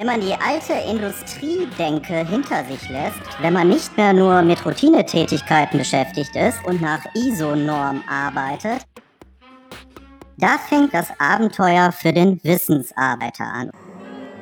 Wenn 0.00 0.06
man 0.06 0.20
die 0.20 0.32
alte 0.32 0.74
Industriedenke 0.74 2.24
hinter 2.24 2.64
sich 2.66 2.88
lässt, 2.88 3.18
wenn 3.40 3.52
man 3.52 3.68
nicht 3.68 3.96
mehr 3.96 4.12
nur 4.12 4.42
mit 4.42 4.64
Routinetätigkeiten 4.64 5.76
beschäftigt 5.76 6.36
ist 6.36 6.64
und 6.64 6.80
nach 6.80 7.04
ISO-Norm 7.16 8.04
arbeitet, 8.08 8.86
da 10.36 10.56
fängt 10.56 10.94
das 10.94 11.08
Abenteuer 11.18 11.90
für 11.90 12.12
den 12.12 12.38
Wissensarbeiter 12.44 13.42
an. 13.42 13.72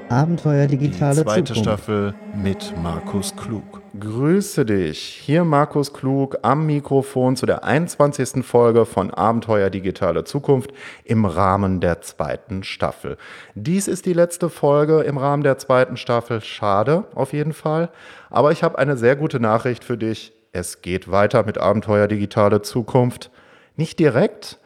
Abenteuer 0.08 0.68
digitale 0.68 1.16
Die 1.16 1.22
zweite 1.24 1.54
Zukunft. 1.54 1.62
Staffel 1.62 2.14
mit 2.32 2.74
Markus 2.80 3.34
Klug. 3.34 3.82
Grüße 3.98 4.64
dich. 4.64 5.00
Hier 5.00 5.42
Markus 5.42 5.92
Klug 5.92 6.38
am 6.42 6.64
Mikrofon 6.66 7.34
zu 7.34 7.44
der 7.44 7.64
21. 7.64 8.44
Folge 8.44 8.86
von 8.86 9.10
Abenteuer 9.10 9.68
Digitale 9.68 10.22
Zukunft 10.22 10.70
im 11.04 11.24
Rahmen 11.24 11.80
der 11.80 12.02
zweiten 12.02 12.62
Staffel. 12.62 13.16
Dies 13.56 13.88
ist 13.88 14.06
die 14.06 14.12
letzte 14.12 14.48
Folge 14.48 15.00
im 15.00 15.18
Rahmen 15.18 15.42
der 15.42 15.58
zweiten 15.58 15.96
Staffel. 15.96 16.40
Schade 16.40 17.04
auf 17.14 17.32
jeden 17.32 17.52
Fall. 17.52 17.90
Aber 18.30 18.52
ich 18.52 18.62
habe 18.62 18.78
eine 18.78 18.96
sehr 18.96 19.16
gute 19.16 19.40
Nachricht 19.40 19.82
für 19.82 19.98
dich. 19.98 20.32
Es 20.52 20.82
geht 20.82 21.10
weiter 21.10 21.44
mit 21.44 21.58
Abenteuer 21.58 22.06
Digitale 22.06 22.62
Zukunft. 22.62 23.30
Nicht 23.74 23.98
direkt, 23.98 24.58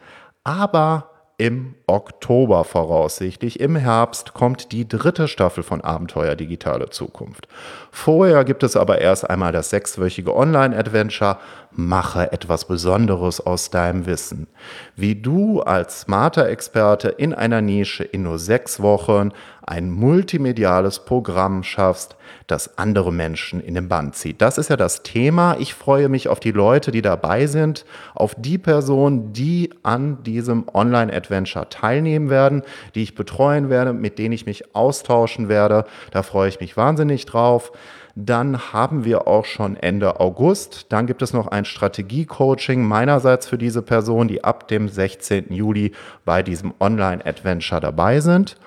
aber 0.43 1.10
im 1.41 1.73
Oktober 1.87 2.63
voraussichtlich. 2.63 3.59
Im 3.59 3.75
Herbst 3.75 4.35
kommt 4.35 4.71
die 4.71 4.87
dritte 4.87 5.27
Staffel 5.27 5.63
von 5.63 5.81
Abenteuer 5.81 6.35
Digitale 6.35 6.91
Zukunft. 6.91 7.47
Vorher 7.89 8.43
gibt 8.43 8.61
es 8.61 8.77
aber 8.77 9.01
erst 9.01 9.27
einmal 9.27 9.51
das 9.51 9.71
sechswöchige 9.71 10.35
Online-Adventure 10.35 11.39
Mache 11.87 12.31
etwas 12.31 12.65
Besonderes 12.65 13.41
aus 13.41 13.69
deinem 13.69 14.05
Wissen. 14.05 14.47
Wie 14.95 15.15
du 15.15 15.61
als 15.61 16.01
smarter 16.01 16.47
Experte 16.47 17.09
in 17.09 17.33
einer 17.33 17.61
Nische 17.61 18.03
in 18.03 18.23
nur 18.23 18.39
sechs 18.39 18.81
Wochen 18.81 19.31
ein 19.65 19.91
multimediales 19.91 21.05
Programm 21.05 21.63
schaffst, 21.63 22.15
das 22.47 22.77
andere 22.77 23.13
Menschen 23.13 23.61
in 23.61 23.75
den 23.75 23.87
Band 23.87 24.15
zieht. 24.15 24.41
Das 24.41 24.57
ist 24.57 24.69
ja 24.69 24.75
das 24.75 25.03
Thema. 25.03 25.55
Ich 25.59 25.73
freue 25.73 26.09
mich 26.09 26.27
auf 26.27 26.39
die 26.39 26.51
Leute, 26.51 26.91
die 26.91 27.01
dabei 27.01 27.47
sind, 27.47 27.85
auf 28.13 28.35
die 28.35 28.57
Personen, 28.57 29.33
die 29.33 29.69
an 29.83 30.23
diesem 30.23 30.65
Online-Adventure 30.73 31.69
teilnehmen 31.69 32.29
werden, 32.29 32.63
die 32.95 33.03
ich 33.03 33.15
betreuen 33.15 33.69
werde, 33.69 33.93
mit 33.93 34.19
denen 34.19 34.33
ich 34.33 34.45
mich 34.45 34.75
austauschen 34.75 35.47
werde. 35.47 35.85
Da 36.11 36.23
freue 36.23 36.49
ich 36.49 36.59
mich 36.59 36.75
wahnsinnig 36.75 37.25
drauf. 37.25 37.71
Dann 38.15 38.73
haben 38.73 39.05
wir 39.05 39.27
auch 39.27 39.45
schon 39.45 39.75
Ende 39.75 40.19
August. 40.19 40.87
Dann 40.89 41.07
gibt 41.07 41.21
es 41.21 41.33
noch 41.33 41.47
ein 41.47 41.65
Strategie-Coaching 41.65 42.83
meinerseits 42.83 43.47
für 43.47 43.57
diese 43.57 43.81
Personen, 43.81 44.27
die 44.27 44.43
ab 44.43 44.67
dem 44.67 44.89
16. 44.89 45.53
Juli 45.53 45.93
bei 46.25 46.43
diesem 46.43 46.73
Online-Adventure 46.79 47.81
dabei 47.81 48.19
sind. 48.19 48.57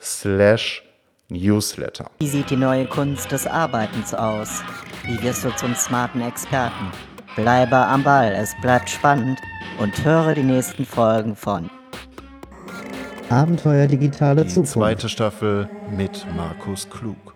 slash 0.00 0.82
Newsletter. 1.30 2.10
Wie 2.20 2.28
sieht 2.28 2.50
die 2.50 2.56
neue 2.56 2.86
Kunst 2.86 3.32
des 3.32 3.46
Arbeitens 3.46 4.12
aus? 4.12 4.62
Wie 5.06 5.20
wirst 5.22 5.44
du 5.44 5.50
zum 5.56 5.74
smarten 5.74 6.20
Experten? 6.20 6.90
Bleibe 7.34 7.76
am 7.76 8.04
Ball, 8.04 8.32
es 8.32 8.54
bleibt 8.60 8.90
spannend 8.90 9.38
und 9.80 10.04
höre 10.04 10.34
die 10.34 10.42
nächsten 10.42 10.84
Folgen 10.84 11.34
von 11.34 11.70
Abenteuer 13.30 13.86
digitale 13.86 14.42
Die 14.44 14.48
Zukunft. 14.48 14.72
zweite 14.72 15.08
Staffel 15.08 15.68
mit 15.90 16.26
Markus 16.36 16.88
Klug. 16.88 17.34